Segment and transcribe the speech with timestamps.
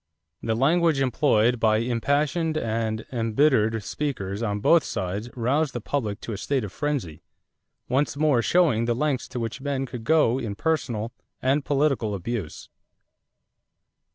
[0.41, 6.31] The language employed by impassioned and embittered speakers on both sides roused the public to
[6.33, 7.21] a state of frenzy,
[7.87, 12.67] once more showing the lengths to which men could go in personal and political abuse.